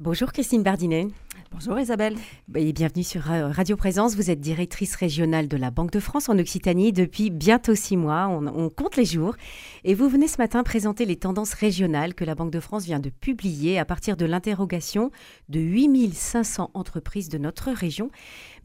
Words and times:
Bonjour 0.00 0.32
Christine 0.32 0.64
Bardinet. 0.64 1.06
Bonjour 1.52 1.78
Isabelle. 1.78 2.16
Et 2.56 2.72
bienvenue 2.72 3.04
sur 3.04 3.30
euh, 3.30 3.46
Radio 3.46 3.76
Présence. 3.76 4.16
Vous 4.16 4.28
êtes 4.28 4.40
directrice 4.40 4.96
régionale 4.96 5.46
de 5.46 5.56
la 5.56 5.70
Banque 5.70 5.92
de 5.92 6.00
France 6.00 6.28
en 6.28 6.36
Occitanie 6.36 6.92
depuis 6.92 7.30
bientôt 7.30 7.76
six 7.76 7.96
mois. 7.96 8.26
On, 8.26 8.70
compte 8.70 8.96
les 8.96 9.04
jours. 9.04 9.36
Et 9.84 9.94
vous 9.94 10.08
venez 10.08 10.26
ce 10.26 10.38
matin 10.38 10.64
présenter 10.64 11.04
les 11.04 11.14
tendances 11.14 11.54
régionales 11.54 12.14
que 12.14 12.24
la 12.24 12.34
Banque 12.34 12.50
de 12.50 12.58
France 12.58 12.86
vient 12.86 12.98
de 12.98 13.08
publier 13.08 13.78
à 13.78 13.84
partir 13.84 14.16
de 14.16 14.26
l'interrogation 14.26 15.12
de 15.48 15.60
8500 15.60 16.72
entreprises 16.74 17.28
de 17.28 17.38
notre 17.38 17.70
région. 17.70 18.10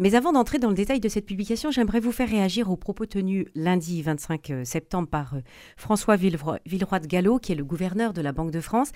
Mais 0.02 0.16
avant 0.16 0.32
d'entrer 0.32 0.60
dans 0.60 0.70
le 0.70 0.76
détail 0.76 1.02
de 1.02 1.10
cette 1.10 1.26
publication, 1.26 1.72
j'aimerais 1.72 2.00
vous 2.00 2.14
faire 2.14 2.30
réagir 2.30 2.72
aux 2.72 2.78
propos 2.78 3.06
tenus 3.06 3.48
lundi 3.54 4.02
25 4.02 4.50
euh, 4.50 4.64
septembre 4.64 5.10
par 5.10 5.34
euh, 5.34 5.42
François 5.76 6.16
Villeroy 6.16 6.60
de 6.64 7.08
Gallo, 7.08 7.38
qui 7.38 7.52
est 7.52 7.56
le 7.56 7.66
gouverneur 7.66 8.14
de 8.14 8.22
la 8.22 8.32
Banque 8.32 8.52
de 8.52 8.62
France. 8.62 8.92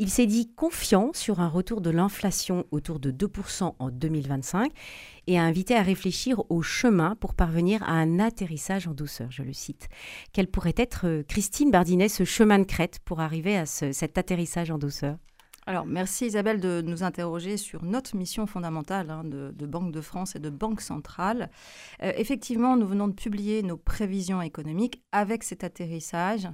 Il 0.00 0.10
s'est 0.10 0.26
dit 0.26 0.50
confiant 0.56 1.12
sur 1.14 1.38
un 1.38 1.46
retour 1.46 1.80
de 1.80 1.90
l'inflation 1.90 2.66
autour 2.72 2.98
de 2.98 3.12
2% 3.12 3.74
en 3.78 3.90
2025 3.90 4.72
et 5.28 5.38
a 5.38 5.44
invité 5.44 5.76
à 5.76 5.82
réfléchir 5.82 6.42
au 6.50 6.60
chemin 6.60 7.14
pour 7.14 7.34
parvenir 7.34 7.84
à 7.84 7.92
un 7.92 8.18
atterrissage 8.18 8.88
en 8.88 8.94
douceur, 8.94 9.30
je 9.30 9.44
le 9.44 9.52
cite. 9.52 9.88
Quel 10.32 10.48
pourrait 10.48 10.74
être, 10.76 11.06
euh, 11.06 11.22
Christine 11.22 11.70
Bardinet, 11.70 12.08
ce 12.08 12.24
chemin 12.24 12.58
de 12.58 12.64
crête 12.64 12.98
pour 13.04 13.20
arriver 13.20 13.56
à 13.56 13.64
cet 13.64 14.18
atterrissage 14.18 14.72
en 14.72 14.78
douceur? 14.78 15.18
Alors, 15.68 15.84
merci 15.84 16.24
Isabelle 16.24 16.60
de 16.60 16.80
nous 16.80 17.02
interroger 17.02 17.58
sur 17.58 17.84
notre 17.84 18.16
mission 18.16 18.46
fondamentale 18.46 19.10
hein, 19.10 19.22
de, 19.22 19.66
Banque 19.66 19.92
de 19.92 20.00
France 20.00 20.34
et 20.34 20.38
de 20.38 20.48
Banque 20.48 20.80
centrale. 20.80 21.50
Euh, 22.02 22.10
effectivement, 22.16 22.78
nous 22.78 22.86
venons 22.86 23.06
de 23.06 23.12
publier 23.12 23.62
nos 23.62 23.76
prévisions 23.76 24.40
économiques 24.40 25.02
avec 25.12 25.42
cet 25.42 25.64
atterrissage 25.64 26.48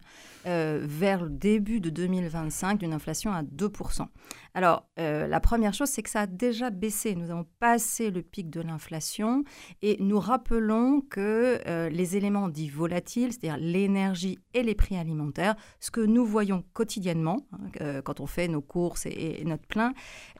euh, 0.46 0.80
vers 0.82 1.22
le 1.22 1.30
début 1.30 1.78
de 1.78 1.90
2025 1.90 2.80
d'une 2.80 2.92
inflation 2.92 3.32
à 3.32 3.44
2%. 3.44 4.08
Alors, 4.54 4.88
euh, 4.98 5.26
la 5.26 5.40
première 5.40 5.74
chose, 5.74 5.88
c'est 5.88 6.02
que 6.02 6.10
ça 6.10 6.22
a 6.22 6.26
déjà 6.26 6.70
baissé. 6.70 7.14
Nous 7.14 7.30
avons 7.30 7.46
passé 7.58 8.10
le 8.10 8.22
pic 8.22 8.50
de 8.50 8.60
l'inflation 8.60 9.44
et 9.82 9.96
nous 10.00 10.20
rappelons 10.20 11.00
que 11.00 11.60
les 11.90 12.16
éléments 12.16 12.48
dits 12.48 12.68
volatiles, 12.68 13.32
c'est-à-dire 13.32 13.56
l'énergie 13.56 14.38
et 14.54 14.62
les 14.62 14.74
prix 14.74 14.96
alimentaires, 14.96 15.56
ce 15.80 15.90
que 15.90 16.00
nous 16.00 16.24
voyons 16.24 16.64
quotidiennement 16.72 17.46
hein, 17.52 18.00
quand 18.02 18.20
on 18.20 18.26
fait 18.26 18.48
nos 18.48 18.60
courses 18.60 19.06
et, 19.06 19.42
notre 19.44 19.66
plein, 19.66 19.92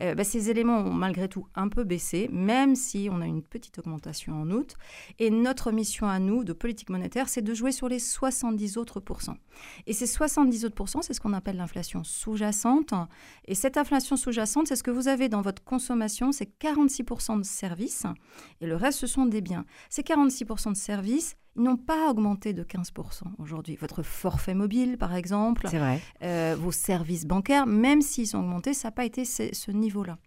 euh, 0.03 0.15
bah, 0.15 0.25
ces 0.25 0.51
éléments 0.51 0.78
ont 0.78 0.93
malgré 0.93 1.28
tout 1.28 1.47
un 1.55 1.69
peu 1.69 1.84
baissé, 1.84 2.28
même 2.33 2.75
si 2.75 3.09
on 3.11 3.21
a 3.21 3.27
une 3.27 3.43
petite 3.43 3.78
augmentation 3.78 4.34
en 4.34 4.51
août. 4.51 4.75
Et 5.19 5.31
notre 5.31 5.73
mission 5.73 6.09
à 6.09 6.19
nous, 6.19 6.45
de 6.45 6.53
politique 6.53 6.91
monétaire, 6.91 7.28
c'est 7.28 7.43
de 7.43 7.55
jouer 7.55 7.73
sur 7.73 7.89
les 7.89 7.99
70 7.99 8.77
autres 8.77 9.01
pourcents. 9.01 9.37
Et 9.87 9.93
ces 9.93 10.06
70 10.06 10.65
autres 10.65 10.75
pourcents, 10.75 11.03
c'est 11.03 11.15
ce 11.15 11.21
qu'on 11.21 11.33
appelle 11.33 11.56
l'inflation 11.56 12.05
sous-jacente. 12.05 12.95
Et 13.47 13.55
cette 13.55 13.77
inflation 13.77 14.03
sous-jacente, 14.05 14.69
c'est 14.69 14.77
ce 14.77 14.83
que 14.83 14.91
vous 14.91 15.08
avez 15.08 15.28
dans 15.28 15.42
votre 15.42 15.62
consommation, 15.64 16.33
c'est 16.33 16.50
46% 16.60 17.38
de 17.38 17.44
services, 17.44 18.05
et 18.60 18.66
le 18.66 18.77
reste, 18.77 18.98
ce 19.00 19.06
sont 19.06 19.27
des 19.27 19.41
biens. 19.41 19.64
Ces 19.91 20.02
46% 20.02 20.72
de 20.72 20.77
services, 20.77 21.36
ils 21.56 21.62
n'ont 21.62 21.77
pas 21.77 22.10
augmenté 22.10 22.52
de 22.52 22.64
15% 22.64 23.22
aujourd'hui. 23.38 23.77
Votre 23.77 24.02
forfait 24.02 24.55
mobile, 24.55 24.98
par 24.98 25.14
exemple, 25.14 25.69
euh, 26.22 26.56
vos 26.58 26.72
services 26.72 27.27
bancaires, 27.27 27.66
même 27.66 28.02
s'ils 28.02 28.36
ont 28.36 28.41
augmenté, 28.41 28.75
ça 28.75 28.88
n'a 28.88 28.92
pas 28.92 29.05
été 29.05 29.25
ce, 29.25 29.70
niveau-là. 29.70 30.19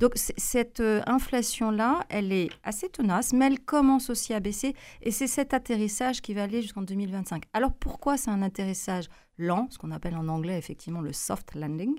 Donc 0.00 0.12
cette 0.14 0.80
euh, 0.80 1.00
inflation-là, 1.06 2.00
elle 2.08 2.32
est 2.32 2.48
assez 2.64 2.88
tenace, 2.88 3.32
mais 3.32 3.46
elle 3.46 3.60
commence 3.60 4.10
aussi 4.10 4.34
à 4.34 4.40
baisser, 4.40 4.74
et 5.02 5.10
c'est 5.10 5.26
cet 5.26 5.54
atterrissage 5.54 6.20
qui 6.20 6.34
va 6.34 6.44
aller 6.44 6.62
jusqu'en 6.62 6.82
2025. 6.82 7.44
Alors 7.52 7.72
pourquoi 7.72 8.16
c'est 8.16 8.30
un 8.30 8.42
atterrissage 8.42 9.06
lent, 9.38 9.68
ce 9.70 9.76
qu'on 9.76 9.90
appelle 9.90 10.16
en 10.16 10.28
anglais 10.28 10.56
effectivement 10.56 11.02
le 11.02 11.12
soft 11.12 11.54
landing, 11.54 11.94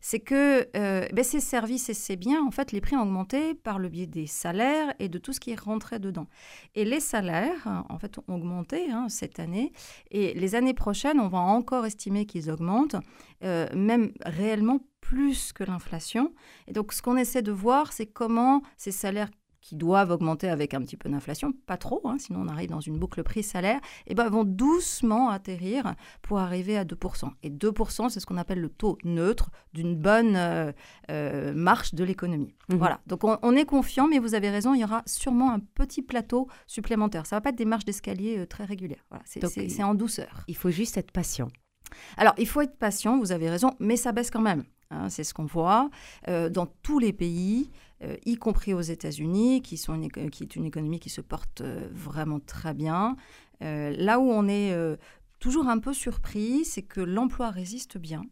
c'est 0.00 0.20
que 0.20 0.68
euh, 0.76 1.08
ben, 1.12 1.24
ces 1.24 1.40
services 1.40 1.88
et 1.88 1.94
ces 1.94 2.14
biens, 2.14 2.44
en 2.46 2.52
fait, 2.52 2.70
les 2.70 2.80
prix 2.80 2.94
ont 2.94 3.02
augmenté 3.02 3.54
par 3.54 3.80
le 3.80 3.88
biais 3.88 4.06
des 4.06 4.28
salaires 4.28 4.94
et 5.00 5.08
de 5.08 5.18
tout 5.18 5.32
ce 5.32 5.40
qui 5.40 5.50
rentré 5.58 5.98
dedans. 5.98 6.26
Et 6.74 6.84
les 6.84 7.00
salaires, 7.00 7.84
en 7.88 7.98
fait, 7.98 8.18
ont 8.18 8.34
augmenté 8.34 8.90
hein, 8.90 9.08
cette 9.08 9.40
année, 9.40 9.72
et 10.10 10.34
les 10.34 10.54
années 10.54 10.74
prochaines, 10.74 11.20
on 11.20 11.28
va 11.28 11.38
encore 11.38 11.86
estimer 11.86 12.26
qu'ils 12.26 12.50
augmentent, 12.50 12.96
euh, 13.44 13.66
même 13.74 14.12
réellement 14.24 14.80
plus 15.00 15.52
que 15.52 15.64
l'inflation. 15.64 16.34
Et 16.66 16.72
donc, 16.72 16.92
ce 16.92 17.02
qu'on 17.02 17.16
essaie 17.16 17.42
de 17.42 17.52
voir, 17.52 17.92
c'est 17.92 18.06
comment 18.06 18.62
ces 18.76 18.92
salaires 18.92 19.30
qui 19.60 19.76
doivent 19.76 20.10
augmenter 20.10 20.48
avec 20.48 20.72
un 20.72 20.80
petit 20.80 20.96
peu 20.96 21.08
d'inflation, 21.08 21.52
pas 21.66 21.76
trop, 21.76 22.00
hein, 22.04 22.16
sinon 22.18 22.40
on 22.42 22.48
arrive 22.48 22.70
dans 22.70 22.80
une 22.80 22.98
boucle 22.98 23.22
prix-salaire, 23.22 23.80
et 24.06 24.12
eh 24.12 24.14
ben, 24.14 24.28
vont 24.28 24.44
doucement 24.44 25.30
atterrir 25.30 25.94
pour 26.22 26.38
arriver 26.38 26.78
à 26.78 26.84
2%. 26.84 27.30
Et 27.42 27.50
2%, 27.50 28.08
c'est 28.08 28.20
ce 28.20 28.26
qu'on 28.26 28.36
appelle 28.36 28.60
le 28.60 28.68
taux 28.68 28.96
neutre 29.04 29.50
d'une 29.74 29.96
bonne 29.96 30.36
euh, 30.36 30.72
euh, 31.10 31.52
marche 31.54 31.94
de 31.94 32.04
l'économie. 32.04 32.54
Mmh. 32.68 32.76
Voilà, 32.76 33.00
donc 33.06 33.24
on, 33.24 33.56
est 33.56 33.64
confiant, 33.64 34.06
mais 34.08 34.18
vous 34.18 34.34
avez 34.34 34.50
raison, 34.50 34.74
il 34.74 34.80
y 34.80 34.84
aura 34.84 35.02
sûrement 35.06 35.52
un 35.52 35.60
petit 35.60 36.02
plateau 36.02 36.48
supplémentaire. 36.66 37.26
Ça 37.26 37.36
ne 37.36 37.38
va 37.38 37.42
pas 37.42 37.50
être 37.50 37.56
des 37.56 37.64
marches 37.64 37.84
d'escalier 37.84 38.38
euh, 38.38 38.46
très 38.46 38.64
régulières. 38.64 39.04
Voilà, 39.10 39.24
c'est 39.26 39.82
en 39.82 39.94
douceur. 39.94 40.44
Il 40.48 40.56
faut 40.56 40.70
juste 40.70 40.96
être 40.96 41.10
patient. 41.10 41.48
Alors, 42.16 42.34
il 42.38 42.46
faut 42.46 42.60
être 42.60 42.76
patient, 42.76 43.18
vous 43.18 43.32
avez 43.32 43.50
raison, 43.50 43.74
mais 43.80 43.96
ça 43.96 44.12
baisse 44.12 44.30
quand 44.30 44.40
même. 44.40 44.64
Hein, 44.90 45.10
c'est 45.10 45.24
ce 45.24 45.34
qu'on 45.34 45.46
voit 45.46 45.90
dans 46.26 46.66
tous 46.82 46.98
les 46.98 47.12
pays. 47.12 47.70
Euh, 48.04 48.16
y 48.26 48.36
compris 48.36 48.74
aux 48.74 48.80
États-Unis, 48.80 49.60
qui, 49.62 49.76
sont 49.76 50.00
qui 50.30 50.42
est 50.44 50.56
une 50.56 50.64
économie 50.64 51.00
qui 51.00 51.10
se 51.10 51.20
porte 51.20 51.62
euh, 51.62 51.88
vraiment 51.92 52.38
très 52.38 52.74
bien. 52.74 53.16
Euh, 53.62 53.92
là 53.96 54.20
où 54.20 54.30
on 54.30 54.46
est 54.46 54.72
toujours 55.40 55.68
un 55.68 55.78
peu 55.78 55.92
surpris, 55.92 56.64
c'est 56.64 56.82
que 56.82 57.00
l'emploi 57.00 57.50
résiste 57.50 57.98
bien, 57.98 58.22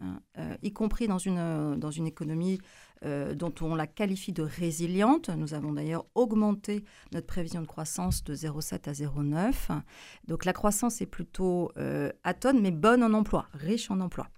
hein, 0.00 0.20
y 0.62 0.72
compris 0.72 1.08
dans 1.08 1.18
une, 1.18 1.76
dans 1.76 1.90
une 1.90 2.06
économie 2.06 2.58
dont 3.04 3.52
on 3.60 3.74
la 3.74 3.86
qualifie 3.86 4.32
de 4.32 4.42
résiliente. 4.42 5.28
Nous 5.28 5.54
avons 5.54 5.72
d'ailleurs 5.72 6.06
augmenté 6.14 6.84
notre 7.12 7.26
prévision 7.26 7.60
de 7.60 7.66
croissance 7.66 8.24
de 8.24 8.34
0,7 8.34 8.88
à 8.88 8.92
0,9. 8.92 9.80
Donc 10.26 10.44
la 10.44 10.52
croissance 10.52 11.00
est 11.00 11.06
plutôt 11.06 11.72
atone, 12.24 12.60
mais 12.60 12.70
bonne 12.70 13.02
en 13.02 13.12
emploi, 13.12 13.48
riche 13.52 13.90
en 13.90 14.00
emploi. 14.00 14.28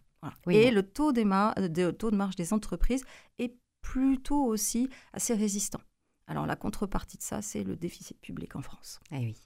Et 0.48 0.70
le 0.70 0.82
taux, 0.82 1.12
des 1.12 1.24
de, 1.24 1.90
taux 1.90 2.10
de 2.10 2.16
marge 2.16 2.36
des 2.36 2.52
entreprises 2.52 3.04
est 3.38 3.54
plutôt 3.82 4.44
aussi 4.44 4.88
assez 5.12 5.34
résistant. 5.34 5.80
Alors 6.28 6.46
la 6.46 6.56
contrepartie 6.56 7.16
de 7.16 7.22
ça, 7.22 7.40
c'est 7.40 7.64
le 7.64 7.74
déficit 7.74 8.20
public 8.20 8.54
en 8.54 8.60
France. 8.60 9.00
Eh 9.12 9.16
oui. 9.16 9.36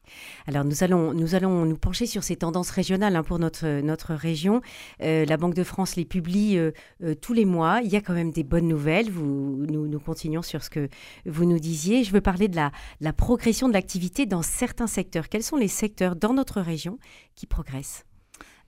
Alors 0.48 0.64
nous 0.64 0.82
allons 0.82 1.14
nous 1.14 1.36
allons 1.36 1.64
nous 1.64 1.76
pencher 1.76 2.06
sur 2.06 2.24
ces 2.24 2.34
tendances 2.34 2.70
régionales 2.70 3.14
hein, 3.14 3.22
pour 3.22 3.38
notre 3.38 3.80
notre 3.82 4.14
région. 4.14 4.60
Euh, 5.00 5.24
la 5.24 5.36
Banque 5.36 5.54
de 5.54 5.62
France 5.62 5.94
les 5.94 6.04
publie 6.04 6.58
euh, 6.58 6.72
euh, 7.04 7.14
tous 7.14 7.34
les 7.34 7.44
mois. 7.44 7.80
Il 7.84 7.90
y 7.92 7.96
a 7.96 8.00
quand 8.00 8.14
même 8.14 8.32
des 8.32 8.42
bonnes 8.42 8.66
nouvelles. 8.66 9.10
Vous, 9.10 9.64
nous, 9.68 9.86
nous 9.86 10.00
continuons 10.00 10.42
sur 10.42 10.64
ce 10.64 10.70
que 10.70 10.88
vous 11.24 11.44
nous 11.44 11.60
disiez. 11.60 12.02
Je 12.02 12.10
veux 12.12 12.20
parler 12.20 12.48
de 12.48 12.56
la, 12.56 12.72
la 13.00 13.12
progression 13.12 13.68
de 13.68 13.74
l'activité 13.74 14.26
dans 14.26 14.42
certains 14.42 14.88
secteurs. 14.88 15.28
Quels 15.28 15.44
sont 15.44 15.56
les 15.56 15.68
secteurs 15.68 16.16
dans 16.16 16.34
notre 16.34 16.60
région 16.60 16.98
qui 17.36 17.46
progressent? 17.46 18.04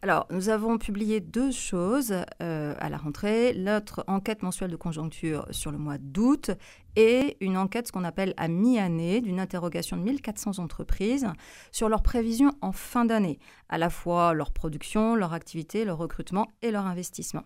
Alors, 0.05 0.27
nous 0.31 0.51
avons 0.51 0.77
publié 0.77 1.21
deux 1.21 1.51
choses 1.51 2.13
à 2.13 2.89
la 2.91 2.97
rentrée. 2.99 3.55
Notre 3.57 4.05
enquête 4.07 4.43
mensuelle 4.43 4.71
de 4.71 4.77
conjoncture 4.77 5.47
sur 5.51 5.73
le 5.73 5.79
mois 5.79 5.97
d'août 5.97 6.51
et 6.97 7.37
une 7.41 7.57
enquête, 7.57 7.89
ce 7.89 7.93
qu'on 7.93 8.05
appelle 8.05 8.35
à 8.37 8.49
mi-année, 8.49 9.21
d'une 9.21 9.41
interrogation 9.41 9.97
de 9.97 10.03
1400 10.03 10.59
entreprises 10.59 11.27
sur 11.73 11.89
leurs 11.89 12.03
prévisions 12.03 12.53
en 12.61 12.73
fin 12.73 13.05
d'année, 13.05 13.39
à 13.69 13.79
la 13.79 13.91
fois 13.91 14.35
leur 14.35 14.53
production, 14.53 15.15
leur 15.15 15.33
activité, 15.33 15.85
leur 15.85 15.99
recrutement 15.99 16.49
et 16.63 16.71
leur 16.71 16.87
investissement. 16.87 17.45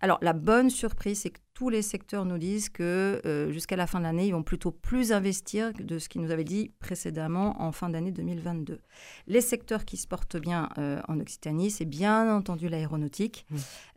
Alors 0.00 0.18
la 0.22 0.32
bonne 0.32 0.70
surprise, 0.70 1.20
c'est 1.20 1.30
que 1.30 1.40
tous 1.54 1.68
les 1.68 1.82
secteurs 1.82 2.24
nous 2.24 2.38
disent 2.38 2.70
que 2.70 3.20
euh, 3.26 3.52
jusqu'à 3.52 3.76
la 3.76 3.86
fin 3.86 3.98
de 3.98 4.04
l'année, 4.04 4.26
ils 4.26 4.32
vont 4.32 4.42
plutôt 4.42 4.70
plus 4.70 5.12
investir 5.12 5.74
de 5.74 5.98
ce 5.98 6.08
qu'ils 6.08 6.22
nous 6.22 6.30
avaient 6.30 6.42
dit 6.42 6.72
précédemment 6.80 7.60
en 7.60 7.70
fin 7.70 7.90
d'année 7.90 8.12
2022. 8.12 8.80
Les 9.26 9.40
secteurs 9.42 9.84
qui 9.84 9.98
se 9.98 10.06
portent 10.06 10.38
bien 10.38 10.70
euh, 10.78 11.02
en 11.06 11.20
Occitanie, 11.20 11.70
c'est 11.70 11.84
bien 11.84 12.34
entendu 12.34 12.70
l'aéronautique. 12.70 13.44
Mmh. 13.50 13.56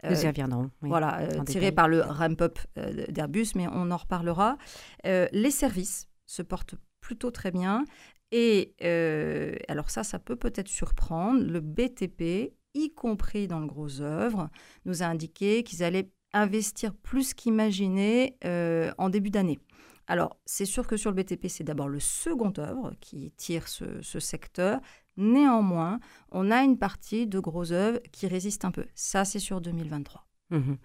Nous 0.09 0.25
y 0.25 0.27
reviendrons. 0.27 0.71
Voilà, 0.81 1.25
tiré 1.45 1.71
par 1.71 1.87
le 1.87 2.01
ramp-up 2.01 2.59
d'Airbus, 3.07 3.53
mais 3.55 3.67
on 3.71 3.91
en 3.91 3.97
reparlera. 3.97 4.57
Euh, 5.05 5.27
les 5.31 5.51
services 5.51 6.07
se 6.25 6.41
portent 6.41 6.75
plutôt 7.01 7.31
très 7.31 7.51
bien. 7.51 7.85
Et 8.31 8.73
euh, 8.83 9.55
alors 9.67 9.89
ça, 9.89 10.03
ça 10.03 10.19
peut 10.19 10.35
peut-être 10.35 10.67
surprendre. 10.67 11.43
Le 11.43 11.59
BTP, 11.59 12.53
y 12.73 12.93
compris 12.95 13.47
dans 13.47 13.59
le 13.59 13.67
gros 13.67 14.01
œuvre, 14.01 14.49
nous 14.85 15.03
a 15.03 15.05
indiqué 15.05 15.63
qu'ils 15.63 15.83
allaient 15.83 16.09
investir 16.33 16.95
plus 16.95 17.33
qu'imaginé 17.35 18.37
euh, 18.43 18.91
en 18.97 19.09
début 19.09 19.29
d'année. 19.29 19.59
Alors, 20.07 20.37
c'est 20.45 20.65
sûr 20.65 20.87
que 20.87 20.97
sur 20.97 21.11
le 21.11 21.15
BTP, 21.21 21.47
c'est 21.47 21.63
d'abord 21.63 21.87
le 21.87 21.99
second 21.99 22.51
œuvre 22.57 22.93
qui 22.99 23.31
tire 23.37 23.67
ce, 23.67 24.01
ce, 24.01 24.19
secteur. 24.19 24.81
Néanmoins, 25.15 25.99
on 26.31 26.51
a 26.51 26.63
une 26.63 26.77
partie 26.77 27.27
de 27.27 27.39
gros 27.39 27.71
œuvres 27.71 27.99
qui 28.11 28.27
résiste 28.27 28.65
un 28.65 28.71
peu. 28.71 28.85
Ça, 28.95 29.23
c'est 29.23 29.39
sur 29.39 29.61
2023. 29.61 30.27
Mhm. 30.53 30.77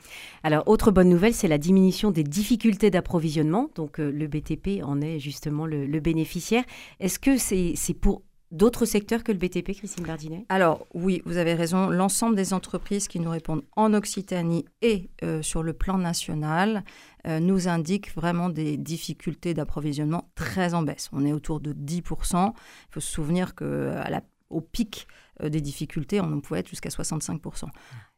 Alors, 0.43 0.67
autre 0.67 0.91
bonne 0.91 1.11
nouvelle, 1.11 1.35
c'est 1.35 1.47
la 1.47 1.59
diminution 1.59 2.11
des 2.11 2.25
difficultés 2.25 2.91
d'approvisionnement. 2.91 3.71
Donc, 3.75 4.01
euh, 4.01 4.11
le 4.11 4.27
BTP 4.27 4.83
en 4.83 5.01
est 5.03 5.19
justement 5.19 5.67
le, 5.67 6.01
bénéficiaire. 6.01 6.65
Est-ce 7.01 7.19
que 7.19 7.37
c'est 7.37 7.95
pour 7.95 8.23
d'autres 8.51 8.87
secteurs 8.87 9.25
que 9.25 9.33
le 9.33 9.37
BTP, 9.37 9.73
Christine 9.73 10.07
Bardinet? 10.07 10.47
Alors 10.49 10.87
oui, 10.95 11.21
vous 11.27 11.37
avez 11.37 11.53
raison. 11.53 11.91
L'ensemble 11.91 12.35
des 12.35 12.55
entreprises 12.55 13.09
qui 13.09 13.21
nous 13.21 13.31
répondent 13.31 13.65
en 13.77 13.93
Occitanie 13.93 14.65
et 14.81 15.11
euh, 15.23 15.43
sur 15.43 15.63
le 15.63 15.75
plan 15.75 15.99
national 15.99 16.83
euh, 17.27 17.41
nous 17.41 17.69
indiquent 17.69 18.15
vraiment 18.15 18.49
des 18.49 18.79
difficultés 18.79 19.53
d'approvisionnement 19.53 20.31
très 20.35 20.73
en 20.73 20.83
baisse. 20.83 21.11
On 21.13 21.27
est 21.27 21.33
autour 21.33 21.61
de 21.61 21.75
10%. 21.75 22.53
Il 22.55 22.55
faut 22.91 23.01
se 23.01 23.13
souvenir 23.13 23.55
qu'au 23.55 24.61
pic 24.61 25.09
des 25.43 25.61
difficultés, 25.61 26.21
on 26.21 26.41
pouvait 26.41 26.61
être 26.61 26.69
jusqu'à 26.69 26.89
65%. 26.89 27.65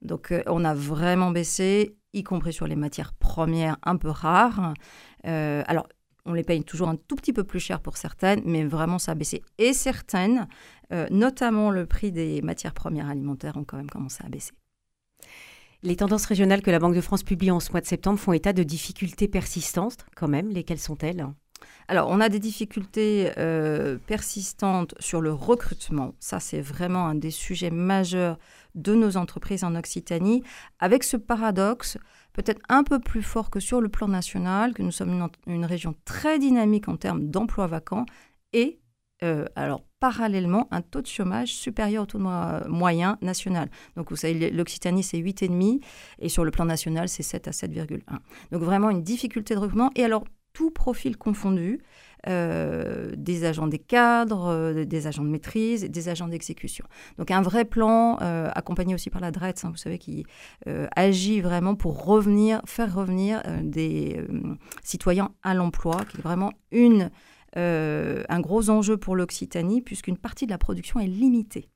Donc 0.03 0.33
on 0.47 0.65
a 0.65 0.75
vraiment 0.75 1.31
baissé, 1.31 1.97
y 2.13 2.23
compris 2.23 2.53
sur 2.53 2.67
les 2.67 2.77
matières 2.77 3.13
premières 3.13 3.77
un 3.83 3.97
peu 3.97 4.09
rares. 4.09 4.75
alors 5.25 5.87
on 6.25 6.33
les 6.33 6.43
paye 6.43 6.63
toujours 6.65 6.89
un 6.89 6.97
tout 6.97 7.17
petit 7.17 7.33
peu 7.33 7.45
plus 7.45 7.61
cher 7.61 7.81
pour 7.81 7.97
certaines, 7.97 8.43
mais 8.45 8.65
vraiment 8.65 8.99
ça 8.99 9.13
a 9.13 9.15
baissé. 9.15 9.43
Et 9.59 9.73
certaines, 9.73 10.49
euh, 10.93 11.07
notamment 11.11 11.71
le 11.71 11.87
prix 11.87 12.13
des 12.13 12.43
matières 12.43 12.75
premières 12.75 13.09
alimentaires, 13.09 13.57
ont 13.57 13.65
quand 13.65 13.77
même 13.77 13.91
commencé 13.91 14.23
à 14.25 14.29
baisser. 14.29 14.53
Les 15.83 15.97
tendances 15.97 16.27
régionales 16.27 16.63
que 16.63 16.71
la 16.71 16.79
Banque 16.79 16.95
de 16.95 17.01
France 17.01 17.23
publie 17.23 17.51
en 17.51 17.61
ce 17.61 17.71
mois 17.73 17.81
de 17.81 17.87
septembre 17.87 18.19
font 18.19 18.33
état 18.33 18.53
de 18.53 18.63
difficultés 18.63 19.29
persistantes, 19.29 20.05
quand 20.15 20.29
même. 20.29 20.51
Lesquelles 20.51 20.79
sont-elles? 20.79 21.27
Alors, 21.89 22.09
on 22.09 22.21
a 22.21 22.29
des 22.29 22.39
difficultés 22.39 23.33
euh, 23.37 23.99
persistantes 24.07 24.95
sur 25.01 25.21
le 25.21 25.33
recrutement. 25.33 26.15
Ça, 26.21 26.39
c'est 26.39 26.61
vraiment 26.61 27.07
un 27.07 27.17
des 27.17 27.33
sujets 27.33 27.71
majeurs 27.71 28.39
de 28.77 28.95
nos 28.95 29.17
entreprises 29.17 29.65
en 29.65 29.75
Occitanie, 29.75 30.45
avec 30.79 31.03
ce 31.03 31.17
paradoxe 31.17 31.99
peut-être 32.33 32.61
un 32.69 32.85
peu 32.85 33.01
plus 33.01 33.23
fort 33.23 33.51
que 33.51 33.61
sur 33.61 33.81
le 33.81 33.89
plan 33.89 34.09
national, 34.09 34.73
que 34.73 34.83
nous 34.83 34.93
sommes 34.93 35.29
une, 35.47 35.65
région 35.65 35.95
très 36.05 36.39
dynamique 36.39 36.89
en 36.89 36.97
termes 36.97 37.29
d'emplois 37.29 37.67
vacants 37.67 38.07
et 38.53 38.79
euh, 39.23 39.45
alors 39.57 39.83
parallèlement 39.99 40.67
un 40.71 40.81
taux 40.81 41.03
de 41.03 41.07
chômage 41.07 41.53
supérieur 41.53 42.05
au 42.05 42.07
taux 42.07 42.19
moyen 42.19 43.19
national. 43.21 43.69
Donc 43.97 44.11
vous 44.11 44.17
savez, 44.17 44.51
l'Occitanie 44.51 45.03
c'est 45.03 45.19
8,5 45.19 45.83
et 46.21 46.29
sur 46.29 46.45
le 46.45 46.51
plan 46.51 46.65
national 46.65 47.09
c'est 47.09 47.23
7 47.23 47.49
à 47.49 47.51
7,1. 47.51 48.01
Donc 48.53 48.63
vraiment 48.63 48.91
une 48.91 49.03
difficulté 49.03 49.55
de 49.55 49.59
recrutement 49.59 49.91
et 49.97 50.05
alors 50.05 50.25
tout 50.61 50.71
profil 50.71 51.17
confondu, 51.17 51.81
euh, 52.29 53.15
des 53.17 53.47
agents 53.47 53.67
des 53.67 53.79
cadres, 53.79 54.49
euh, 54.49 54.85
des 54.85 55.07
agents 55.07 55.25
de 55.25 55.31
maîtrise, 55.31 55.85
des 55.85 56.09
agents 56.11 56.29
d'exécution. 56.29 56.85
Donc 57.17 57.31
un 57.31 57.41
vrai 57.41 57.65
plan 57.65 58.19
euh, 58.21 58.51
accompagné 58.55 58.95
aussi 58.95 59.09
par 59.09 59.23
la 59.23 59.31
DRETS, 59.31 59.65
hein, 59.65 59.71
vous 59.71 59.79
savez, 59.79 59.97
qui 59.97 60.27
agit 60.97 61.41
vraiment 61.41 61.77
pour 61.77 62.05
revenir, 62.05 62.61
faire 62.67 62.95
revenir 62.95 63.43
des 63.63 64.21
citoyens 64.85 65.31
à 65.43 65.55
l'emploi, 65.55 66.05
qui 66.11 66.19
est 66.19 66.23
vraiment 66.23 66.53
une, 66.73 67.11
un 67.57 68.41
gros 68.41 68.69
enjeu 68.69 68.99
pour 68.99 69.17
l'Occitanie, 69.17 69.81
puisqu'une 69.81 70.19
partie 70.19 70.45
de 70.45 70.51
la 70.51 70.59
production 70.59 71.01
est 71.01 71.07
limitée. 71.07 71.71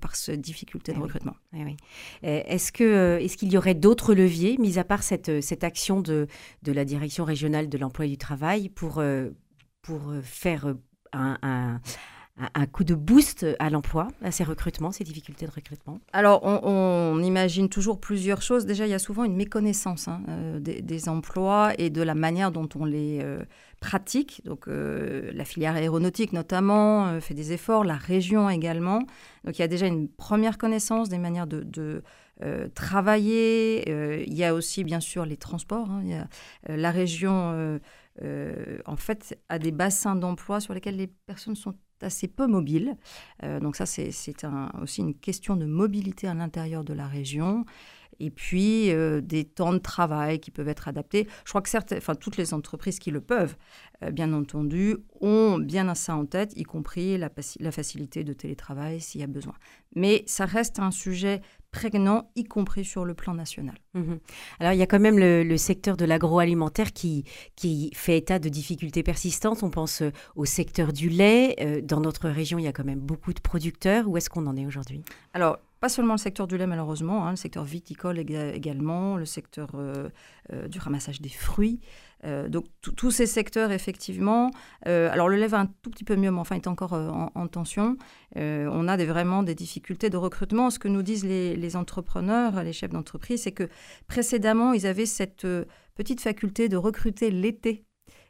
Par 0.00 0.16
cette 0.16 0.40
difficulté 0.40 0.92
de 0.92 0.98
eh 0.98 1.02
recrutement. 1.02 1.34
Eh 1.54 1.76
est-ce 2.22 2.72
que 2.72 3.18
est-ce 3.20 3.36
qu'il 3.36 3.52
y 3.52 3.56
aurait 3.56 3.74
d'autres 3.74 4.14
leviers, 4.14 4.56
mis 4.58 4.78
à 4.78 4.84
part 4.84 5.02
cette, 5.02 5.40
cette 5.40 5.64
action 5.64 6.00
de, 6.00 6.26
de 6.62 6.72
la 6.72 6.84
direction 6.84 7.24
régionale 7.24 7.68
de 7.68 7.78
l'emploi 7.78 8.06
et 8.06 8.08
du 8.08 8.18
travail, 8.18 8.68
pour, 8.68 9.00
pour 9.86 10.10
euh, 10.10 10.20
faire 10.22 10.66
euh, 10.66 10.74
un, 11.14 12.66
coup 12.66 12.84
de 12.84 12.94
boost 12.94 13.46
à 13.58 13.70
l'emploi, 13.70 14.08
à 14.22 14.30
ces 14.30 14.44
recrutements, 14.44 14.90
ces 14.90 15.04
difficultés 15.04 15.46
de 15.46 15.50
recrutement? 15.50 16.00
Alors, 16.12 16.42
on, 16.44 17.22
imagine 17.22 17.68
toujours 17.68 18.00
plusieurs 18.00 18.42
choses. 18.42 18.66
Déjà, 18.66 18.86
il 18.86 18.90
y 18.90 18.94
a 18.94 18.98
souvent 18.98 19.24
une 19.24 19.36
méconnaissance 19.36 20.08
hein, 20.08 20.22
euh, 20.28 20.60
des, 20.60 21.08
emplois 21.08 21.72
et 21.78 21.88
de 21.88 22.02
la 22.02 22.14
manière 22.14 22.50
dont 22.50 22.68
on 22.74 22.84
les 22.84 23.24
pratique. 23.86 24.42
Donc, 24.44 24.66
la 24.66 25.44
filière 25.44 25.76
aéronautique, 25.76 26.32
notamment, 26.32 27.20
fait 27.20 27.34
des 27.34 27.52
efforts, 27.52 27.84
la 27.84 27.96
région 27.96 28.50
également. 28.50 28.98
Donc, 29.44 29.58
il 29.58 29.60
y 29.60 29.64
a 29.64 29.68
déjà 29.68 29.86
une 29.86 30.08
première 30.08 30.58
connaissance 30.58 31.08
des 31.08 31.18
manières 31.18 31.46
de, 31.46 32.02
travailler. 32.74 34.24
il 34.26 34.34
y 34.34 34.44
a 34.44 34.54
aussi, 34.54 34.84
bien 34.84 35.00
sûr, 35.00 35.24
les 35.24 35.36
transports. 35.36 35.90
Hein. 35.90 36.26
A, 36.68 36.76
la 36.76 36.90
région 36.90 37.78
euh, 38.22 38.78
en 38.86 38.96
fait, 38.96 39.38
à 39.48 39.58
des 39.58 39.72
bassins 39.72 40.16
d'emploi 40.16 40.60
sur 40.60 40.74
lesquels 40.74 40.96
les 40.96 41.06
personnes 41.06 41.56
sont 41.56 41.74
assez 42.00 42.28
peu 42.28 42.46
mobiles. 42.46 42.96
Euh, 43.42 43.60
donc 43.60 43.76
ça, 43.76 43.86
c'est 43.86 44.10
aussi 44.80 45.00
une 45.00 45.14
question 45.14 45.56
de 45.56 45.66
mobilité 45.66 46.28
à 46.28 46.34
l'intérieur 46.34 46.84
de 46.84 46.92
la 46.92 47.06
région. 47.06 47.64
Et 48.20 48.30
puis, 48.30 48.90
euh, 48.90 49.20
des 49.20 49.44
temps 49.44 49.72
de 49.72 49.78
travail 49.78 50.40
qui 50.40 50.50
peuvent 50.50 50.68
être 50.68 50.88
adaptés. 50.88 51.26
Je 51.44 51.50
crois 51.50 51.62
que 51.62 51.96
enfin, 51.96 52.14
toutes 52.14 52.36
les 52.36 52.54
entreprises 52.54 52.98
qui 52.98 53.10
le 53.10 53.20
peuvent, 53.20 53.56
bien 54.12 54.32
entendu, 54.34 54.96
ont 55.20 55.58
bien 55.58 55.94
ça 55.94 56.14
en 56.14 56.26
tête, 56.26 56.52
y 56.54 56.64
compris 56.64 57.16
la, 57.16 57.30
la 57.60 57.72
facilité 57.72 58.24
de 58.24 58.34
télétravail 58.34 59.00
s'il 59.00 59.22
y 59.22 59.24
a 59.24 59.26
besoin. 59.26 59.54
Mais 59.94 60.22
ça 60.26 60.44
reste 60.44 60.78
un 60.78 60.90
sujet 60.90 61.40
prégnant, 61.76 62.30
y 62.36 62.44
compris 62.44 62.84
sur 62.84 63.04
le 63.04 63.14
plan 63.14 63.34
national. 63.34 63.76
Mhm. 63.94 64.18
Alors 64.60 64.72
il 64.72 64.78
y 64.78 64.82
a 64.82 64.86
quand 64.86 64.98
même 64.98 65.18
le, 65.18 65.56
secteur 65.56 65.96
de 65.96 66.04
l'agroalimentaire 66.04 66.92
qui, 66.92 67.24
qui 67.54 67.90
fait 67.94 68.18
état 68.18 68.38
de 68.38 68.48
difficultés 68.48 69.02
persistantes. 69.02 69.62
On 69.62 69.70
pense 69.70 70.02
euh, 70.02 70.10
au 70.36 70.44
secteur 70.44 70.92
du 70.92 71.08
lait. 71.08 71.56
Euh, 71.60 71.80
dans 71.82 72.00
notre 72.00 72.28
région, 72.28 72.58
il 72.58 72.64
y 72.64 72.68
a 72.68 72.72
quand 72.72 72.84
même 72.84 73.00
beaucoup 73.00 73.32
de 73.32 73.40
producteurs. 73.40 74.08
Où 74.08 74.16
est-ce 74.16 74.30
qu'on 74.30 74.46
en 74.46 74.56
est 74.56 74.66
aujourd'hui? 74.66 75.02
Alors, 75.34 75.58
pas 75.86 75.90
seulement 75.90 76.14
le 76.14 76.18
secteur 76.18 76.48
du 76.48 76.58
lait 76.58 76.66
malheureusement, 76.66 77.28
hein, 77.28 77.30
le 77.30 77.36
secteur 77.36 77.62
viticole 77.62 78.18
également, 78.18 79.16
le 79.16 79.24
secteur 79.24 79.68
euh, 79.76 80.08
du 80.66 80.80
ramassage 80.80 81.20
des 81.20 81.28
fruits. 81.28 81.78
Euh, 82.24 82.48
donc 82.48 82.64
tous 82.80 83.12
ces 83.12 83.26
secteurs, 83.26 83.70
effectivement, 83.70 84.50
euh, 84.88 85.08
alors 85.12 85.28
le 85.28 85.36
lait 85.36 85.46
va 85.46 85.60
un 85.60 85.66
tout 85.66 85.90
petit 85.90 86.02
peu 86.02 86.16
mieux, 86.16 86.32
mais 86.32 86.40
enfin, 86.40 86.56
il 86.56 86.58
est 86.58 86.66
encore 86.66 86.94
euh, 86.94 87.08
en, 87.08 87.46
tension. 87.46 87.96
on 88.34 88.88
a 88.88 88.96
vraiment 88.96 89.44
des 89.44 89.54
difficultés 89.54 90.10
de 90.10 90.16
recrutement. 90.16 90.70
Ce 90.70 90.80
que 90.80 90.88
nous 90.88 91.02
disent 91.02 91.24
les, 91.24 91.76
entrepreneurs, 91.76 92.64
les 92.64 92.72
chefs 92.72 92.90
d'entreprise, 92.90 93.42
c'est 93.42 93.52
que 93.52 93.68
précédemment, 94.08 94.72
ils 94.72 94.88
avaient 94.88 95.06
cette 95.06 95.46
petite 95.94 96.20
faculté 96.20 96.68
de 96.68 96.76
recruter 96.76 97.30
l'été. 97.30 97.84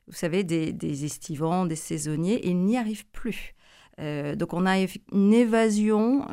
Vous 0.08 0.14
savez, 0.14 0.44
des, 0.44 0.74
des 0.74 1.06
estivants, 1.06 1.64
des 1.64 1.74
saisonniers, 1.74 2.34
et 2.34 2.50
ils 2.50 2.62
n'y 2.62 2.76
arrivent 2.76 3.06
plus. 3.12 3.55
Donc 3.98 4.52
on 4.52 4.66
a 4.66 4.78
une 4.78 5.32
évasion 5.32 6.26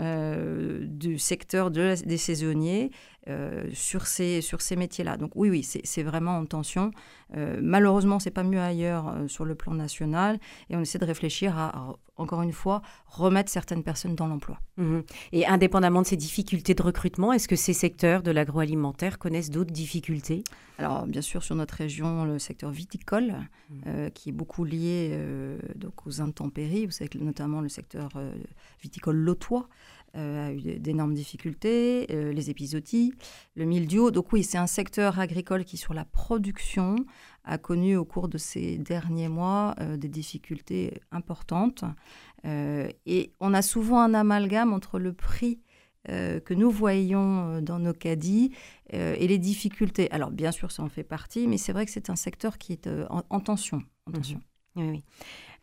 du 0.81 1.17
secteur 1.17 1.71
des 1.71 2.17
saisonniers 2.17 2.91
euh, 3.29 3.69
sur 3.71 4.05
ces, 4.05 4.41
sur 4.41 4.59
ces 4.59 4.75
métiers-là. 4.75 5.15
Donc 5.15 5.31
oui, 5.35 5.49
oui, 5.49 5.63
c'est 5.63 6.03
vraiment 6.03 6.37
en 6.37 6.45
tension. 6.45 6.91
Euh, 7.37 7.57
malheureusement, 7.61 8.19
c'est 8.19 8.31
pas 8.31 8.43
mieux 8.43 8.59
ailleurs 8.59 9.07
euh, 9.07 9.29
sur 9.29 9.45
le 9.45 9.55
plan 9.55 9.73
national 9.73 10.39
et 10.69 10.75
on 10.75 10.81
essaie 10.81 10.99
de 10.99 11.05
réfléchir 11.05 11.57
à, 11.57 11.95
encore 12.17 12.41
une 12.41 12.51
fois, 12.51 12.81
remettre 13.07 13.49
certaines 13.49 13.81
personnes 13.81 14.15
dans 14.15 14.27
l'emploi. 14.27 14.59
Mhm. 14.75 15.03
Et 15.31 15.47
indépendamment 15.47 16.01
de 16.01 16.07
ces 16.07 16.17
difficultés 16.17 16.73
de 16.73 16.83
recrutement, 16.83 17.31
est-ce 17.31 17.47
que 17.47 17.55
ces 17.55 17.71
secteurs 17.71 18.23
de 18.23 18.31
l'agroalimentaire 18.31 19.17
connaissent 19.19 19.51
d'autres 19.51 19.71
difficultés? 19.71 20.43
Alors, 20.77 21.07
bien 21.07 21.21
sûr, 21.21 21.43
sur 21.43 21.55
notre 21.55 21.75
région, 21.75 22.25
le 22.25 22.39
secteur 22.39 22.71
viticole, 22.71 23.35
mhm. 23.69 24.11
qui 24.11 24.29
est 24.29 24.33
beaucoup 24.33 24.65
lié 24.65 25.17
aux 26.07 26.21
intempéries, 26.21 26.85
vous 26.85 26.91
savez 26.91 27.09
que 27.09 27.17
notamment 27.17 27.61
le 27.61 27.69
secteur 27.69 28.09
viticole 28.81 29.17
lotois, 29.17 29.67
euh, 30.15 30.49
a 30.49 30.53
eu 30.53 30.61
d'énormes 30.79 31.15
difficultés, 31.15 32.05
euh, 32.11 32.31
les 32.33 32.51
épizooties, 32.51 33.15
le 33.55 33.65
mildiou. 33.65 34.11
Donc 34.11 34.31
oui, 34.31 34.43
c'est 34.43 34.59
un 34.59 34.67
secteur 34.67 35.19
agricole 35.19 35.65
qui, 35.65 35.75
sur 35.75 35.95
la 35.95 36.05
production, 36.05 36.97
a 37.43 37.57
connu 37.57 37.97
au 37.97 38.05
cours 38.05 38.27
de 38.27 38.37
ces 38.37 38.77
derniers 38.77 39.27
mois 39.27 39.73
euh, 39.79 39.97
des 39.97 40.09
difficultés 40.09 41.01
importantes. 41.11 41.83
et 42.45 43.31
on 43.39 43.53
a 43.53 43.61
souvent 43.61 44.01
un 44.01 44.13
amalgame 44.13 44.73
entre 44.73 44.99
le 44.99 45.13
prix 45.13 45.61
que 46.05 46.53
nous 46.53 46.69
voyons 46.69 47.61
dans 47.61 47.79
nos 47.79 47.93
caddies 47.93 48.51
et 48.91 49.27
les 49.27 49.37
difficultés. 49.37 50.11
Alors 50.11 50.29
bien 50.29 50.51
sûr, 50.51 50.69
ça 50.69 50.83
en 50.83 50.89
fait 50.89 51.05
partie, 51.05 51.47
mais 51.47 51.57
c'est 51.57 51.71
vrai 51.71 51.85
que 51.85 51.91
c'est 51.93 52.09
un 52.09 52.17
secteur 52.17 52.57
qui 52.57 52.73
est 52.73 52.89
en, 53.09 53.39
tension. 53.39 53.81
En 54.07 54.11
tension. 54.11 54.41
Oui, 54.75 54.83
oui. 54.89 55.03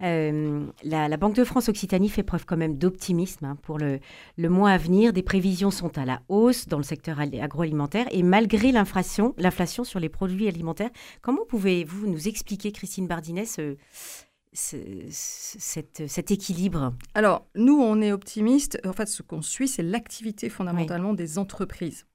Euh, 0.02 0.66
la, 0.82 1.16
Banque 1.16 1.34
de 1.34 1.44
France 1.44 1.68
Occitanie 1.68 2.08
fait 2.08 2.22
preuve 2.22 2.46
quand 2.46 2.56
même 2.56 2.78
d'optimisme 2.78 3.44
hein, 3.44 3.56
pour 3.62 3.78
le, 3.78 4.00
mois 4.38 4.70
à 4.70 4.78
venir. 4.78 5.12
Des 5.12 5.22
prévisions 5.22 5.70
sont 5.70 5.98
à 5.98 6.04
la 6.04 6.22
hausse 6.28 6.68
dans 6.68 6.78
le 6.78 6.82
secteur 6.82 7.20
agroalimentaire 7.20 8.06
et 8.10 8.22
malgré 8.22 8.72
l'inflation, 8.72 9.34
l'inflation 9.36 9.84
sur 9.84 10.00
les 10.00 10.08
produits 10.08 10.48
alimentaires, 10.48 10.90
comment 11.20 11.44
pouvez-vous 11.46 12.06
nous 12.06 12.28
expliquer, 12.28 12.72
Christine 12.72 13.06
Bardinet, 13.06 13.44
cet, 14.52 16.30
équilibre? 16.30 16.94
Alors, 17.14 17.46
nous, 17.54 17.78
on 17.78 18.00
est 18.00 18.12
optimiste. 18.12 18.80
En 18.86 18.92
fait, 18.92 19.06
ce 19.06 19.22
qu'on 19.22 19.42
suit, 19.42 19.68
c'est 19.68 19.82
l'activité 19.82 20.48
fondamentalement 20.48 21.12
des 21.12 21.38
entreprises. 21.38 22.06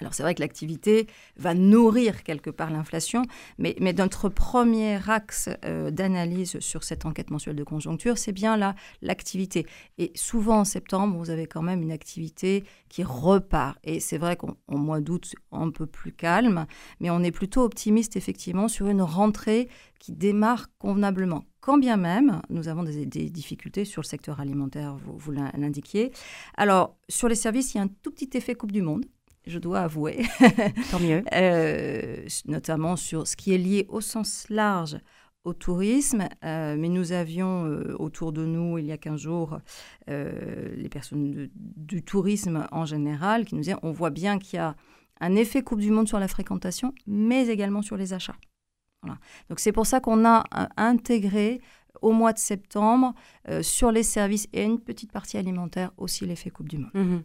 Alors 0.00 0.14
c'est 0.14 0.22
vrai 0.22 0.34
que 0.34 0.40
l'activité 0.40 1.06
va 1.36 1.54
nourrir 1.54 2.22
quelque 2.22 2.50
part 2.50 2.70
l'inflation, 2.70 3.22
mais, 3.58 3.76
mais, 3.80 3.92
notre 3.92 4.28
premier 4.28 4.98
axe 5.08 5.50
euh, 5.64 5.90
d'analyse 5.90 6.58
sur 6.60 6.84
cette 6.84 7.04
enquête 7.04 7.30
mensuelle 7.30 7.56
de 7.56 7.64
conjoncture, 7.64 8.16
c'est 8.16 8.32
bien 8.32 8.56
là 8.56 8.74
l'activité. 9.02 9.66
Et 9.98 10.12
souvent 10.14 10.60
en 10.60 10.64
septembre, 10.64 11.16
vous 11.18 11.30
avez 11.30 11.46
quand 11.46 11.62
même 11.62 11.82
une 11.82 11.92
activité 11.92 12.64
qui 12.88 13.02
repart. 13.02 13.78
Et 13.84 14.00
c'est 14.00 14.18
vrai 14.18 14.36
qu'en 14.36 14.56
mois 14.68 15.00
d'août, 15.00 15.34
un 15.52 15.70
peu 15.70 15.86
plus 15.86 16.12
calme, 16.12 16.66
mais 17.00 17.10
on 17.10 17.22
est 17.22 17.30
plutôt 17.30 17.62
optimiste 17.62 18.16
effectivement 18.16 18.68
sur 18.68 18.88
une 18.88 19.02
rentrée 19.02 19.68
qui 19.98 20.12
démarre 20.12 20.68
convenablement. 20.78 21.44
Quand 21.60 21.76
bien 21.76 21.98
même, 21.98 22.40
nous 22.48 22.68
avons 22.68 22.82
des, 22.84 23.04
difficultés 23.06 23.84
sur 23.84 24.00
le 24.00 24.06
secteur 24.06 24.40
alimentaire, 24.40 24.96
vous, 24.96 25.18
vous 25.18 25.30
l'indiquiez. 25.30 26.10
Alors, 26.56 26.96
sur 27.08 27.28
les 27.28 27.34
services, 27.34 27.74
il 27.74 27.78
y 27.78 27.80
a 27.80 27.84
un 27.84 27.90
tout 28.02 28.10
petit 28.10 28.30
effet 28.32 28.54
Coupe 28.54 28.72
du 28.72 28.80
Monde 28.80 29.04
je 29.50 29.58
dois 29.58 29.80
avouer. 29.80 30.22
Tant 30.90 31.00
mieux. 31.00 31.22
Euh, 31.32 32.24
notamment 32.46 32.96
sur 32.96 33.26
ce 33.26 33.36
qui 33.36 33.54
est 33.54 33.58
lié 33.58 33.86
au 33.88 34.00
sens 34.00 34.46
large 34.48 34.98
au 35.44 35.54
tourisme, 35.54 36.28
euh, 36.44 36.76
mais 36.78 36.88
nous 36.88 37.12
avions 37.12 37.64
euh, 37.64 37.96
autour 37.98 38.32
de 38.32 38.44
nous, 38.44 38.76
il 38.76 38.84
y 38.84 38.92
a 38.92 38.98
15 38.98 39.20
jours, 39.20 39.58
les 40.06 40.88
personnes 40.90 41.48
du 41.54 42.02
tourisme 42.02 42.66
en 42.72 42.84
général 42.84 43.44
qui 43.44 43.54
nous 43.54 43.62
disaient 43.62 43.76
on 43.82 43.92
voit 43.92 44.10
bien 44.10 44.38
qu'il 44.38 44.56
y 44.56 44.60
a 44.60 44.74
un 45.20 45.36
effet 45.36 45.62
Coupe 45.62 45.80
du 45.80 45.90
Monde 45.90 46.08
sur 46.08 46.18
la 46.18 46.28
fréquentation, 46.28 46.92
mais 47.06 47.46
également 47.48 47.82
sur 47.82 47.96
les 47.96 48.12
achats. 48.12 48.36
Voilà. 49.02 49.18
Donc 49.48 49.60
c'est 49.60 49.72
pour 49.72 49.86
ça 49.86 50.00
qu'on 50.00 50.26
a 50.26 50.44
intégré 50.76 51.60
au 52.02 52.12
mois 52.12 52.32
de 52.32 52.38
septembre 52.38 53.14
sur 53.62 53.90
les 53.90 54.02
services 54.02 54.46
et 54.52 54.62
une 54.62 54.78
petite 54.78 55.12
partie 55.12 55.36
alimentaire 55.36 55.92
aussi 55.96 56.26
l'effet 56.26 56.50
Coupe 56.50 56.68
du 56.68 56.78
Monde. 56.78 56.90
Mmh 56.94 57.18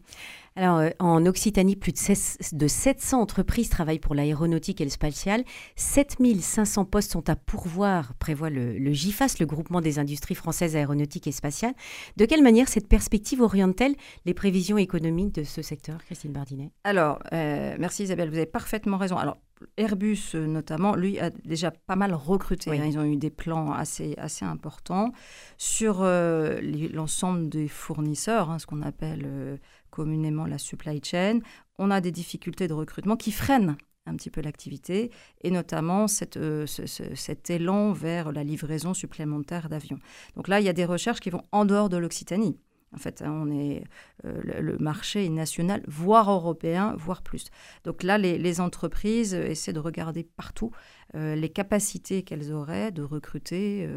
alors, 0.58 0.78
euh, 0.78 0.90
en 1.00 1.26
Occitanie, 1.26 1.76
plus 1.76 1.92
de, 1.92 2.58
de 2.58 2.68
700 2.68 3.20
entreprises 3.20 3.70
travaillent 3.70 4.00
pour 4.00 4.16
l'aéronautique 4.16 4.80
et 4.80 4.86
le 4.86 4.90
spatial. 4.90 5.44
7500 5.76 6.86
postes 6.86 7.12
sont 7.12 7.30
à 7.30 7.36
pourvoir, 7.36 8.14
prévoit 8.16 8.50
le, 8.50 8.94
GIFAS, 8.94 9.36
le 9.40 9.46
groupement 9.46 9.82
des 9.82 10.00
industries 10.00 10.36
françaises 10.36 10.76
aéronautiques 10.76 11.28
et 11.28 11.34
spatiales. 11.34 11.74
De 12.16 12.26
quelle 12.26 12.42
manière 12.42 12.70
cette 12.70 12.88
perspective 12.88 13.42
oriente-t-elle 13.42 13.96
les 14.26 14.34
prévisions 14.34 14.78
économiques 14.78 15.36
de 15.36 15.44
ce 15.44 15.62
secteur, 15.62 16.04
Christine 16.06 16.32
Bardinet? 16.32 16.72
Alors, 16.86 17.20
euh, 17.34 17.76
merci 17.78 18.04
Isabelle, 18.04 18.30
vous 18.30 18.38
avez 18.38 18.46
parfaitement 18.46 18.98
raison. 18.98 19.18
Alors, 19.18 19.38
Airbus, 19.78 20.36
euh, 20.36 20.46
notamment, 20.48 20.96
lui, 20.96 21.20
a 21.20 21.30
déjà 21.30 21.72
pas 21.72 21.96
mal 21.96 22.14
recruté. 22.14 22.72
Hein. 22.72 22.86
Ils 22.86 22.98
ont 23.00 23.06
eu 23.06 23.18
des 23.18 23.30
plans 23.30 23.72
assez, 23.72 24.16
assez 24.18 24.46
importants 24.46 25.12
sur 25.58 26.04
l'ensemble 26.04 27.50
des 27.50 27.68
fournisseurs, 27.68 28.50
hein, 28.50 28.60
ce 28.60 28.66
qu'on 28.66 28.82
appelle 28.82 29.60
communément 29.90 30.46
la 30.46 30.58
supply 30.58 31.02
chain, 31.04 31.40
on 31.78 31.90
a 31.90 32.02
des 32.02 32.12
difficultés 32.12 32.68
de 32.68 32.74
recrutement 32.74 33.16
qui 33.16 33.32
freinent 33.32 33.78
un 34.08 34.16
petit 34.16 34.30
peu 34.30 34.42
l'activité, 34.42 35.12
et 35.42 35.52
notamment 35.52 36.08
cette, 36.08 36.38
euh, 36.38 36.68
cet 36.68 37.50
élan 37.50 37.92
vers 37.92 38.32
la 38.32 38.44
livraison 38.44 38.94
supplémentaire 38.94 39.68
d'avions. 39.68 40.00
Donc 40.36 40.48
là, 40.48 40.60
il 40.60 40.66
y 40.66 40.70
a 40.70 40.74
des 40.74 40.86
recherches 40.86 41.20
qui 41.20 41.32
vont 41.32 41.42
en 41.52 41.66
dehors 41.66 41.90
de 41.90 41.98
l'Occitanie. 41.98 42.60
En 42.96 42.98
fait, 42.98 43.22
hein, 43.22 43.32
on 43.32 43.52
est, 43.52 43.84
euh, 44.26 44.42
le, 44.62 44.78
marché 44.78 45.26
est 45.26 45.30
national, 45.30 45.84
voire 45.88 46.32
européen, 46.32 46.96
voire 46.98 47.22
plus. 47.22 47.50
Donc 47.84 48.04
là, 48.04 48.18
les, 48.18 48.62
entreprises 48.62 49.34
essaient 49.34 49.74
de 49.74 49.80
regarder 49.80 50.24
partout 50.24 50.72
euh, 51.14 51.36
les 51.36 51.50
capacités 51.50 52.24
qu'elles 52.24 52.54
auraient 52.54 52.92
de 52.92 53.02
recruter, 53.02 53.88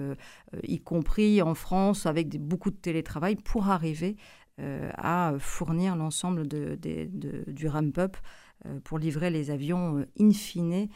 y 0.65 0.81
compris 0.81 1.43
en 1.43 1.55
France, 1.55 2.07
avec 2.07 2.41
beaucoup 2.41 2.71
de 2.71 2.77
télétravail, 2.77 3.37
pour 3.37 3.69
arriver 3.69 4.17
euh, 4.61 4.91
à 4.97 5.35
fournir 5.39 5.95
l'ensemble 5.95 6.49
du 6.49 7.69
ramp-up 7.69 8.17
euh, 8.67 8.81
pour 8.83 8.99
livrer 8.99 9.31
les 9.31 9.53
avions 9.53 9.99
euh, 9.99 10.07
in 10.19 10.33
fine 10.33 10.89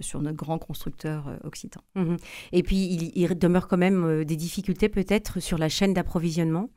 sur 0.00 0.22
notre 0.22 0.36
grand 0.36 0.58
constructeur 0.58 1.36
occitan. 1.42 1.80
Mmh 1.96 2.16
Et 2.52 2.62
puis, 2.62 2.76
il, 2.76 3.10
il, 3.16 3.36
demeure 3.36 3.66
quand 3.66 3.78
même 3.78 4.24
des 4.24 4.36
difficultés 4.36 4.88
peut-être 4.88 5.40
sur 5.40 5.58
la 5.58 5.68
chaîne 5.68 5.92
d'approvisionnement? 5.92 6.70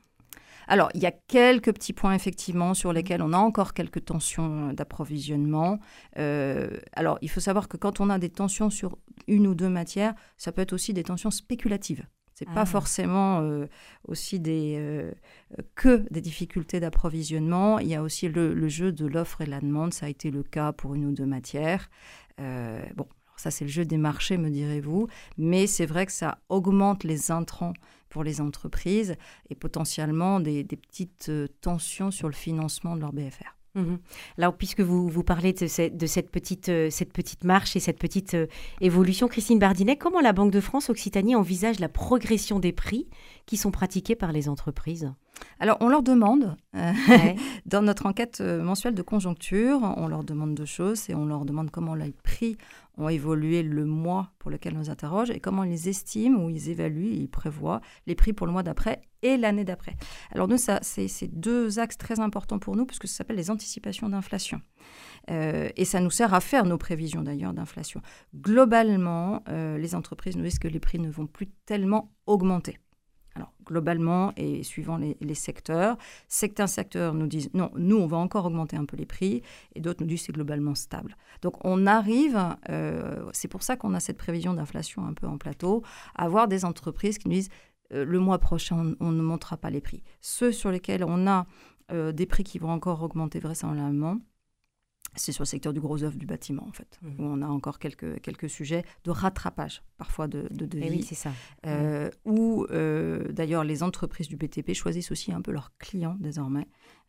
Alors, 0.68 0.88
il 0.94 1.00
y 1.00 1.06
a 1.06 1.12
quelques 1.12 1.72
petits 1.72 1.92
points 1.92 2.14
effectivement 2.14 2.74
sur 2.74 2.92
lesquels 2.92 3.22
on 3.22 3.32
a 3.32 3.38
encore 3.38 3.74
quelques 3.74 4.04
tensions 4.04 4.72
d'approvisionnement. 4.72 5.78
alors, 6.16 7.18
il 7.20 7.30
faut 7.30 7.40
savoir 7.40 7.68
que 7.68 7.76
quand 7.76 8.00
on 8.00 8.10
a 8.10 8.18
des 8.18 8.30
tensions 8.30 8.70
sur 8.70 8.98
une 9.26 9.46
ou 9.46 9.54
deux 9.54 9.68
matières, 9.68 10.14
ça 10.36 10.52
peut 10.52 10.62
être 10.62 10.72
aussi 10.72 10.92
des 10.92 11.02
tensions 11.02 11.30
spéculatives. 11.30 12.06
C'est 12.34 12.48
n'est 12.48 12.54
pas 12.54 12.62
ah. 12.62 12.66
forcément 12.66 13.40
euh, 13.40 13.66
aussi 14.08 14.40
des, 14.40 14.76
euh, 14.78 15.12
que 15.74 16.06
des 16.10 16.20
difficultés 16.20 16.80
d'approvisionnement. 16.80 17.78
Il 17.78 17.88
y 17.88 17.94
a 17.94 18.02
aussi 18.02 18.28
le, 18.28 18.68
jeu 18.68 18.92
de 18.92 19.06
l'offre 19.06 19.42
et 19.42 19.46
la 19.46 19.60
demande. 19.60 19.92
Ça 19.92 20.06
a 20.06 20.08
été 20.08 20.30
le 20.30 20.42
cas 20.42 20.72
pour 20.72 20.94
une 20.94 21.04
ou 21.04 21.12
deux 21.12 21.26
matières. 21.26 21.90
Euh, 22.40 22.82
bon, 22.96 23.06
ça 23.36 23.50
c'est 23.50 23.64
le 23.64 23.70
jeu 23.70 23.84
des 23.84 23.98
marchés, 23.98 24.38
me 24.38 24.50
direz-vous. 24.50 25.08
Mais 25.36 25.66
c'est 25.66 25.86
vrai 25.86 26.06
que 26.06 26.12
ça 26.12 26.38
augmente 26.48 27.04
les 27.04 27.30
intrants 27.30 27.74
pour 28.12 28.22
les 28.22 28.40
entreprises 28.40 29.16
et 29.50 29.54
potentiellement 29.54 30.38
des 30.38 30.64
petites 30.64 31.32
tensions 31.60 32.10
sur 32.10 32.28
le 32.28 32.34
financement 32.34 32.94
de 32.94 33.00
leur 33.00 33.12
BFR. 33.12 33.56
Mhm. 33.74 33.98
Alors, 34.38 34.56
puisque 34.56 34.80
vous, 34.80 35.08
vous 35.08 35.24
parlez 35.24 35.52
de, 35.52 35.66
cette, 35.66 36.30
petite, 36.30 36.68
euh, 36.68 36.90
cette 36.90 37.12
petite 37.12 37.44
marche 37.44 37.74
et 37.74 37.80
cette 37.80 37.98
petite 37.98 38.34
euh, 38.34 38.46
évolution, 38.80 39.28
Christine 39.28 39.58
Bardinet, 39.58 39.96
comment 39.96 40.20
la 40.20 40.32
Banque 40.32 40.50
de 40.50 40.60
France 40.60 40.90
Occitanie 40.90 41.34
envisage 41.34 41.80
la 41.80 41.88
progression 41.88 42.58
des 42.58 42.72
prix 42.72 43.08
qui 43.46 43.56
sont 43.56 43.70
pratiqués 43.70 44.16
par 44.16 44.32
les 44.32 44.48
entreprises? 44.48 45.12
Alors, 45.58 45.76
on 45.80 45.88
leur 45.88 46.02
demande, 46.02 46.56
euh, 46.74 46.92
dans 47.66 47.82
notre 47.82 48.06
enquête 48.06 48.40
mensuelle 48.40 48.94
de 48.94 49.02
conjoncture, 49.02 49.80
on 49.96 50.08
leur 50.08 50.24
demande 50.24 50.54
deux 50.54 50.64
choses, 50.64 51.08
et 51.08 51.14
on 51.14 51.24
leur 51.24 51.44
demande 51.44 51.70
comment 51.70 51.94
les 51.94 52.12
prix 52.12 52.56
ont 52.98 53.08
évolué 53.08 53.62
le 53.62 53.84
mois 53.84 54.32
pour 54.38 54.50
lequel 54.50 54.74
on 54.74 54.78
nous 54.78 54.90
interroge 54.90 55.30
et 55.30 55.40
comment 55.40 55.64
ils 55.64 55.88
estiment 55.88 56.44
ou 56.44 56.50
ils 56.50 56.68
évaluent, 56.68 57.12
ils 57.12 57.28
prévoient 57.28 57.80
les 58.06 58.14
prix 58.14 58.32
pour 58.32 58.46
le 58.46 58.52
mois 58.52 58.62
d'après 58.62 59.02
et 59.22 59.36
l'année 59.36 59.64
d'après. 59.64 59.96
Alors 60.32 60.48
nous, 60.48 60.58
ça, 60.58 60.78
c'est, 60.82 61.08
deux 61.28 61.78
axes 61.78 61.96
très 61.96 62.20
importants 62.20 62.58
pour 62.58 62.76
nous 62.76 62.84
puisque 62.84 63.06
ça 63.06 63.18
s'appelle 63.18 63.36
les 63.36 63.50
anticipations 63.50 64.08
d'inflation. 64.08 64.60
Euh, 65.30 65.68
et 65.76 65.84
ça 65.84 66.00
nous 66.00 66.10
sert 66.10 66.34
à 66.34 66.40
faire 66.40 66.64
nos 66.64 66.78
prévisions 66.78 67.22
d'ailleurs 67.22 67.54
d'inflation. 67.54 68.02
Globalement, 68.34 69.42
euh, 69.48 69.78
les 69.78 69.94
entreprises 69.94 70.36
nous 70.36 70.44
disent 70.44 70.58
que 70.58 70.68
les 70.68 70.80
prix 70.80 70.98
ne 70.98 71.10
vont 71.10 71.26
plus 71.26 71.46
tellement 71.64 72.12
augmenter. 72.26 72.78
Alors, 73.34 73.52
globalement 73.64 74.32
et 74.36 74.62
suivant 74.62 74.98
les, 74.98 75.34
secteurs, 75.34 75.96
certains 76.28 76.66
secteurs 76.66 77.14
nous 77.14 77.26
disent 77.26 77.50
non, 77.54 77.70
nous, 77.76 77.96
on 77.96 78.06
va 78.06 78.18
encore 78.18 78.44
augmenter 78.44 78.76
un 78.76 78.84
peu 78.84 78.96
les 78.96 79.06
prix, 79.06 79.42
et 79.74 79.80
d'autres 79.80 80.02
nous 80.02 80.08
disent 80.08 80.22
c'est 80.22 80.32
globalement 80.32 80.74
stable. 80.74 81.16
Donc, 81.40 81.54
on 81.64 81.86
arrive, 81.86 82.38
euh, 82.68 83.24
c'est 83.32 83.48
pour 83.48 83.62
ça 83.62 83.76
qu'on 83.76 83.94
a 83.94 84.00
cette 84.00 84.18
prévision 84.18 84.52
d'inflation 84.52 85.06
un 85.06 85.14
peu 85.14 85.26
en 85.26 85.38
plateau, 85.38 85.82
à 86.14 86.24
avoir 86.24 86.46
des 86.46 86.64
entreprises 86.64 87.18
qui 87.18 87.28
nous 87.28 87.34
disent 87.34 87.50
euh, 87.94 88.04
le 88.04 88.18
mois 88.18 88.38
prochain, 88.38 88.94
on, 89.00 89.12
ne 89.12 89.22
montera 89.22 89.56
pas 89.56 89.70
les 89.70 89.80
prix. 89.80 90.02
Ceux 90.20 90.52
sur 90.52 90.70
lesquels 90.70 91.04
on 91.04 91.26
a 91.26 91.46
euh, 91.90 92.12
des 92.12 92.26
prix 92.26 92.44
qui 92.44 92.58
vont 92.58 92.70
encore 92.70 93.02
augmenter 93.02 93.38
vraisemblablement, 93.38 94.18
c'est 95.14 95.32
sur 95.32 95.42
le 95.42 95.46
secteur 95.46 95.72
du 95.72 95.80
gros 95.80 96.02
œuvre 96.02 96.16
du 96.16 96.26
bâtiment, 96.26 96.66
en 96.66 96.72
fait, 96.72 96.98
mmh. 97.02 97.08
où 97.18 97.24
on 97.24 97.42
a 97.42 97.46
encore 97.46 97.78
quelques, 97.78 98.20
quelques 98.20 98.48
sujets 98.48 98.84
de 99.04 99.10
rattrapage, 99.10 99.82
parfois 99.98 100.28
de, 100.28 100.48
de 100.50 100.66
devis. 100.66 100.86
Eh 100.86 100.90
oui, 100.90 101.02
c'est 101.02 101.14
ça. 101.14 101.32
Euh, 101.66 102.10
mmh. 102.24 102.30
Où, 102.30 102.66
euh, 102.70 103.30
d'ailleurs, 103.32 103.64
les 103.64 103.82
entreprises 103.82 104.28
du 104.28 104.36
BTP 104.36 104.72
choisissent 104.72 105.10
aussi 105.12 105.32
un 105.32 105.42
peu 105.42 105.52
leurs 105.52 105.76
clients 105.78 106.16
désormais 106.18 106.66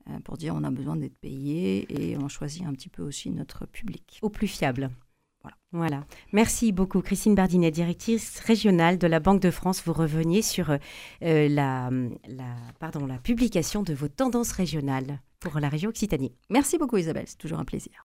euh, 0.10 0.20
pour 0.20 0.38
dire 0.38 0.54
on 0.56 0.64
a 0.64 0.72
besoin 0.72 0.98
d'être 0.98 1.18
payé 1.18 1.86
et 1.90 2.18
on 2.18 2.28
choisit 2.28 2.66
un 2.66 2.74
petit 2.74 2.90
peu 2.90 3.04
aussi 3.04 3.32
notre 3.32 3.66
public. 3.66 4.20
Au 4.22 4.30
plus 4.30 4.48
fiable. 4.48 4.90
Voilà. 5.72 6.06
Merci 6.32 6.72
beaucoup, 6.72 7.02
Christine 7.02 7.36
Bardinet, 7.36 7.72
directrice 7.72 8.40
régionale 8.40 8.98
de 8.98 9.08
la 9.08 9.20
Banque 9.20 9.42
de 9.42 9.52
France. 9.52 9.82
Vous 9.86 9.94
reveniez 9.94 10.42
sur 10.42 10.78
la, 11.22 11.90
la, 11.90 11.90
pardon, 12.80 13.06
la 13.08 13.18
publication 13.18 13.82
de 13.82 13.94
vos 13.94 14.08
tendances 14.08 14.52
régionales 14.52 15.20
pour 15.40 15.60
la 15.60 15.70
région 15.70 15.90
Occitanie. 15.90 16.36
Merci 16.50 16.78
beaucoup 16.78 16.98
Isabelle, 16.98 17.26
c'est 17.28 17.38
toujours 17.38 17.60
un 17.60 17.66
plaisir. 17.66 17.94